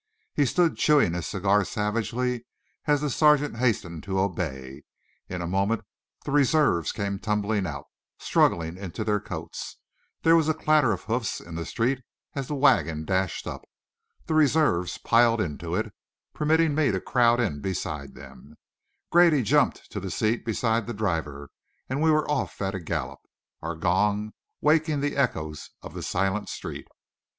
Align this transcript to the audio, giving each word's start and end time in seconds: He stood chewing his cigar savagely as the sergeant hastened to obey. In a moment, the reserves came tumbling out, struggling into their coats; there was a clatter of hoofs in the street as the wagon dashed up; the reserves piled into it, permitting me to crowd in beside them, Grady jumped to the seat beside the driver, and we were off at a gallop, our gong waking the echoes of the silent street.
He 0.33 0.47
stood 0.47 0.77
chewing 0.77 1.13
his 1.13 1.27
cigar 1.27 1.63
savagely 1.63 2.47
as 2.87 3.01
the 3.01 3.09
sergeant 3.11 3.57
hastened 3.57 4.01
to 4.01 4.19
obey. 4.19 4.81
In 5.29 5.43
a 5.43 5.47
moment, 5.47 5.83
the 6.25 6.31
reserves 6.31 6.91
came 6.91 7.19
tumbling 7.19 7.67
out, 7.67 7.85
struggling 8.17 8.77
into 8.77 9.03
their 9.03 9.19
coats; 9.19 9.77
there 10.23 10.35
was 10.35 10.49
a 10.49 10.55
clatter 10.55 10.91
of 10.91 11.03
hoofs 11.03 11.39
in 11.39 11.53
the 11.53 11.67
street 11.67 12.01
as 12.33 12.47
the 12.47 12.55
wagon 12.55 13.05
dashed 13.05 13.45
up; 13.45 13.61
the 14.25 14.33
reserves 14.33 14.97
piled 14.97 15.39
into 15.39 15.75
it, 15.75 15.93
permitting 16.33 16.73
me 16.73 16.89
to 16.89 16.99
crowd 16.99 17.39
in 17.39 17.61
beside 17.61 18.15
them, 18.15 18.55
Grady 19.11 19.43
jumped 19.43 19.91
to 19.91 19.99
the 19.99 20.09
seat 20.09 20.43
beside 20.43 20.87
the 20.87 20.95
driver, 20.95 21.51
and 21.87 22.01
we 22.01 22.09
were 22.09 22.27
off 22.27 22.59
at 22.59 22.73
a 22.73 22.79
gallop, 22.79 23.19
our 23.61 23.75
gong 23.75 24.33
waking 24.61 25.01
the 25.01 25.15
echoes 25.15 25.69
of 25.83 25.93
the 25.93 26.01
silent 26.01 26.49
street. 26.49 26.87